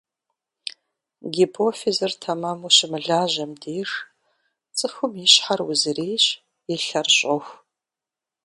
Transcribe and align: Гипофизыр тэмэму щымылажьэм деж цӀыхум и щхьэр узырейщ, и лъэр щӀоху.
Гипофизыр 1.33 2.13
тэмэму 2.21 2.69
щымылажьэм 2.75 3.51
деж 3.61 3.89
цӀыхум 4.77 5.13
и 5.25 5.27
щхьэр 5.31 5.59
узырейщ, 5.69 6.25
и 6.73 6.75
лъэр 6.83 7.07
щӀоху. 7.15 7.53